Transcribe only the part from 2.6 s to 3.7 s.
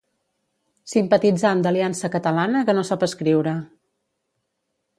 que no sap escriure